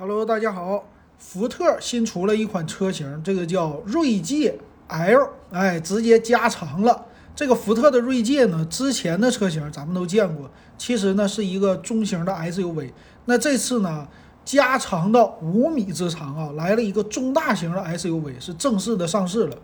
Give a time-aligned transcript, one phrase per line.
[0.00, 0.84] Hello，大家好。
[1.18, 7.06] 福特新出了一款车型，这个叫锐界 L，哎，直接加长了。
[7.34, 10.48] 这个福特的锐界呢，之前的车型咱们都见过，
[10.78, 12.92] 其实呢是一个中型的 SUV。
[13.24, 14.06] 那这次呢，
[14.44, 19.56] 加长到五米之长啊，来了一个中大型的 SUV，是正式的上市了。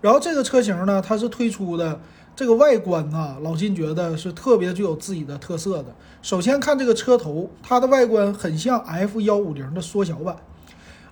[0.00, 2.00] 然后这个车型呢，它是推出的。
[2.38, 5.86] 这个外观呢，老金觉得是特别具有自己的特色的。
[6.22, 10.36] 首先看这个车头，它的外观很像 F 幺五零的缩小版。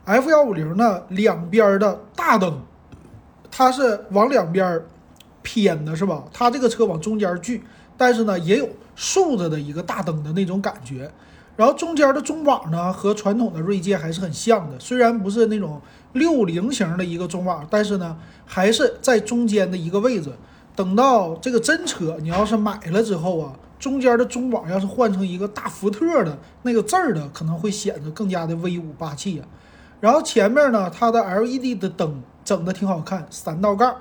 [0.04, 2.62] F 幺五零呢，两边的大灯，
[3.50, 4.80] 它是往两边
[5.42, 6.22] 偏的，是吧？
[6.32, 7.64] 它这个车往中间聚，
[7.96, 11.10] 但是呢，也有竖着的一个大灯的那种感觉。
[11.56, 15.82] 然后中间的中网呢，和传统的锐界还是很像的，虽然不是那种
[16.12, 20.30] 六零型的一个中网，但是呢，还是在中间的一个位置。
[20.76, 29.48] 等到这个真车，你要是买了之后啊，中间的中网要是换成一个大福特的那个字儿的，可能会显得更加的威武霸气啊。
[30.00, 33.96] 然后前面呢，它的 LED 的灯整的挺好看，三道杠。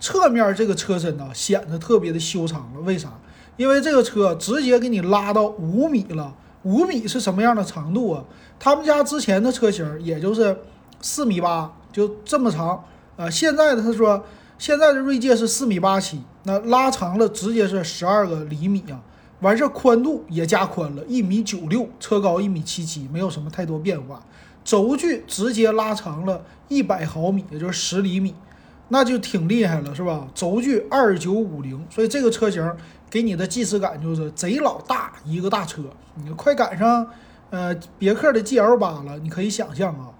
[0.00, 2.80] 侧面这个车身呢，显得特别的修长了。
[2.80, 3.12] 为啥？
[3.56, 6.34] 因为这个车直接给你拉到五米了。
[6.64, 8.24] 五米是什么样的长度啊？
[8.58, 10.58] 他们家之前的车型也就是
[11.00, 12.82] 四米八，就这么长
[13.16, 13.30] 啊。
[13.30, 14.20] 现在的他说。
[14.60, 19.00] 现在的锐界是四米八七，那拉长了直接是十二个厘米啊，
[19.40, 24.22] 完事儿宽度也加宽了，一米九六，车高一米七七，没有什么太多变化。
[24.62, 28.34] 轴距直接拉长了一百毫米，也就是十厘米，
[28.88, 30.28] 那就挺厉害了，是吧？
[30.34, 32.70] 轴距二九五零，所以这个车型
[33.08, 35.82] 给你的既视感就是贼老大一个大车，
[36.16, 37.06] 你快赶上
[37.48, 40.10] 呃别克的 GL 八了，你可以想象啊。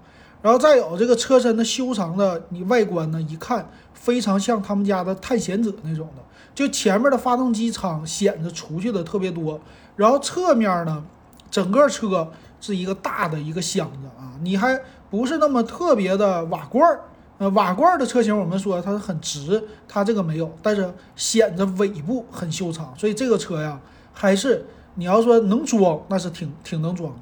[0.41, 6.23] 然后再有这个车身的修长的，你外观呢一看非常像他们家的探险者那种的，
[6.55, 9.61] 就前面的发动机舱显得出去的特别多，
[9.95, 11.03] 然后侧面呢，
[11.51, 14.81] 整个车是一个大的一个箱子啊， 你还
[15.11, 17.01] 不是那么特别的瓦罐儿，
[17.37, 23.79] 呃，瓦罐儿的车型我们说它是很直，它这个没有，但是显着尾部很修长，所以这个车呀，
[24.11, 24.65] 还是
[24.95, 27.19] 你要说能装，那是挺挺能装的，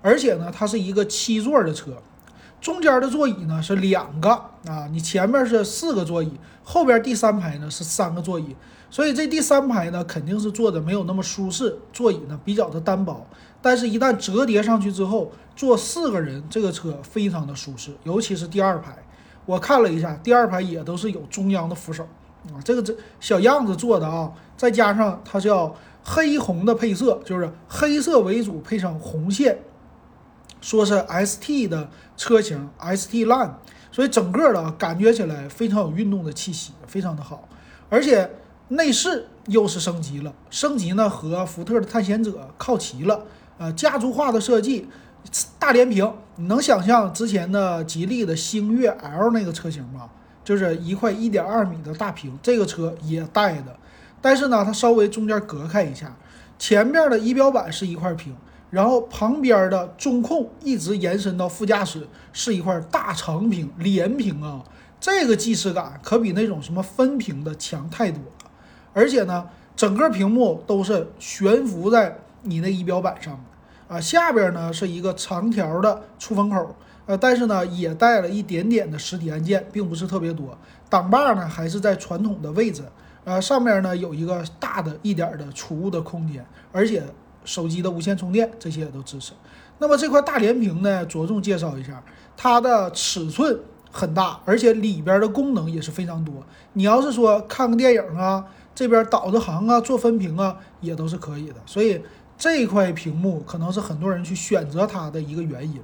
[0.00, 1.92] 而且呢，它是一个七座的车。
[2.62, 4.30] 中间的座椅呢是两个
[4.68, 6.30] 啊，你前面是四个座椅，
[6.62, 8.54] 后边第三排呢是三个座椅，
[8.88, 13.26] 所以这第三排呢肯定是坐的没有那么舒适，座椅呢比较的单薄，
[13.60, 18.96] 但是一旦折叠上去之后，坐四个人这个车非常的舒适，尤其是第二排，
[19.44, 22.06] 我看了一下，第二排也都是有中央的扶手
[22.52, 25.74] 啊，这个这小样子做的啊，再加上它叫
[26.04, 29.58] 黑红的配色，就是黑色为主，配上红线。
[30.62, 33.50] 说是 ST 的车型，ST Line，
[33.90, 37.46] 所以整个的感觉起来非常有运动的气息，非常的好。
[37.90, 38.30] 而且
[38.68, 43.26] 内饰又是升级了，升级呢和福特的探险者靠齐了。
[43.58, 44.88] 呃，家族化的设计，
[45.58, 50.08] 大连屏，你能想象之前的吉利的星越 L 那个车型吗？
[50.42, 53.76] 就是一块一点二米的大屏，这个车也带的，
[54.20, 56.16] 但是呢，它稍微中间隔开一下，
[56.58, 58.34] 前面的仪表板是一块屏。
[58.72, 64.64] 然后旁边的中控一直延伸到副驾驶，是一块大长屏连屏啊，
[64.98, 68.50] 这个既视感可比那种什么分屏的强太多了。
[68.94, 69.46] 而且呢，
[69.76, 73.38] 整个屏幕都是悬浮在你的仪表板上
[73.88, 80.56] 啊，下边呢是一个长条的出风口，呃，但是呢也带了一点点的实体按键，并不是特别多。
[80.88, 82.82] 挡把呢还是在传统的位置，
[83.24, 87.02] 呃，上面呢有一个大的一点的储物的空间，而且。
[87.44, 89.32] 手机的无线充电这些也都支持。
[89.78, 92.02] 那么这块大连屏呢，着重介绍一下，
[92.36, 93.58] 它的尺寸
[93.90, 96.34] 很大，而且里边的功能也是非常多。
[96.74, 98.44] 你要是说看个电影啊，
[98.74, 101.56] 这边导着航啊，做分屏啊，也都是可以的。
[101.66, 102.00] 所以
[102.38, 105.80] 这块屏幕可能是很多人去选择它的一个原因。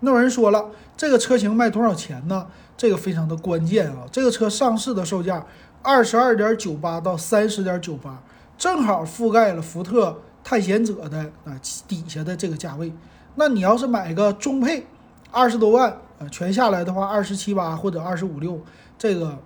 [0.00, 2.46] 那有人说了，这个车型卖多少钱呢？
[2.76, 4.04] 这个非常的关键啊。
[4.10, 5.44] 这个车上市的售价
[5.82, 8.22] 二十二点九八到三十点九八，
[8.56, 10.18] 正好覆盖了福特。
[10.44, 12.92] 探险者的啊底下的这个价位，
[13.36, 14.86] 那你要是买个中配，
[15.30, 18.60] 二十多万啊，全下来的话二十七八或者二十五六，
[18.98, 19.38] 这个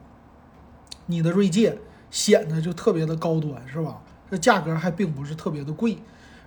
[1.07, 1.79] 你的锐界
[2.11, 4.01] 显得就特别的高端，是吧？
[4.31, 5.99] 这价格还并不是特别的贵。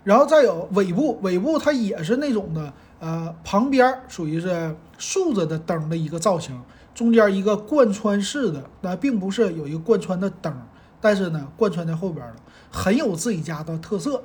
[0.03, 6.59] 然后再有尾部，尾部它也是那种的，呃，旁边属于是竖着的灯的一个造型，
[6.95, 10.53] 中间一个贯穿式的，那并不是有一个贯穿的灯，
[10.99, 12.35] 但是呢，贯穿在后边了，
[12.71, 14.23] 很有自己家的特色。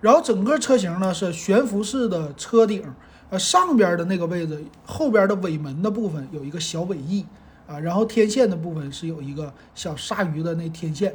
[0.00, 2.84] 然后整个车型呢是悬浮式的车顶，
[3.30, 7.24] 呃，上边的那个位置，后边的尾门的部分有一个小尾翼
[7.66, 11.14] 啊，然后天线的部分是有一个小鲨鱼的那天线，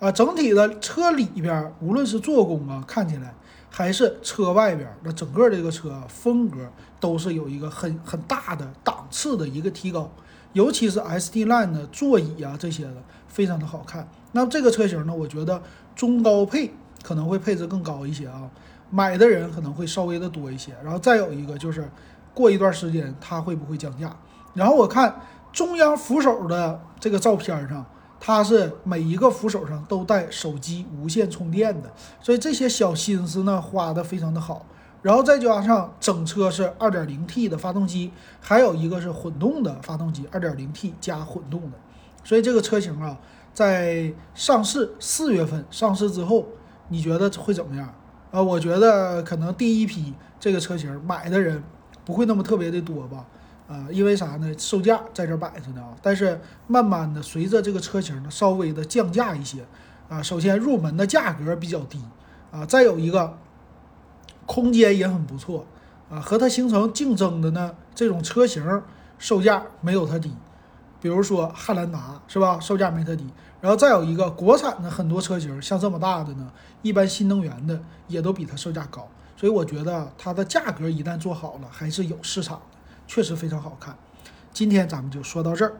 [0.00, 3.34] 啊，整体的车里边无论是做工啊，看起来
[3.70, 6.58] 还是车外边，那整个这个车风格
[6.98, 10.10] 都是有一个很很大的档次的一个提高，
[10.54, 14.08] 尤其是 ST Line 的座椅啊这些的非常的好看。
[14.32, 15.62] 那这个车型呢，我觉得
[15.94, 18.48] 中高配可能会配置更高一些啊，
[18.90, 20.72] 买的人可能会稍微的多一些。
[20.82, 21.88] 然后再有一个就是
[22.32, 24.16] 过一段时间它会不会降价？
[24.54, 25.20] 然后我看
[25.52, 27.84] 中央扶手的这个照片上。
[28.24, 31.90] 它是每一个扶手上都带手机无线充电的，
[32.20, 34.64] 所以这些小心思呢花的非常的好。
[35.02, 41.76] 然后再加上整车是 2.0T 的发动机，还有一个是混动的发动机，2.0T 加混动的。
[42.22, 43.18] 所以这个车型啊，
[43.52, 46.46] 在上市四月份上市之后，
[46.92, 47.92] 你觉得会怎么样？
[48.30, 51.62] 啊，我觉得可能第一批这个车型买的人
[52.04, 53.24] 不会那么特别的多吧。
[53.68, 54.52] 啊，因为啥呢？
[54.58, 59.64] 售价在这摆着呢啊，但是慢慢的随着这个车型呢稍微的降价一些
[60.10, 61.98] 啊，首先入门的价格比较低
[62.50, 63.38] 啊，再有一个
[64.44, 65.64] 空间也很不错
[66.10, 68.82] 啊，和它形成竞争的呢这种车型
[69.16, 70.30] 售价没有它低，
[71.02, 72.60] 比如说汉兰达是吧？
[72.60, 73.26] 售价没它低，
[73.60, 76.48] 然后再有一个国产的很多车型像这么大的呢，
[76.80, 82.78] 一般新能源的也都比它售价高，所以我觉得它的价格一旦做好了，还是有市场的。
[83.08, 83.98] 确实非常好看，
[84.52, 85.74] 今天咱们就说到这儿。